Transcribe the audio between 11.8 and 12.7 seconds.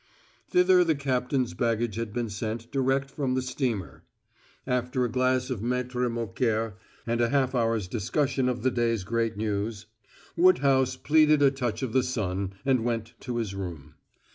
of the sun,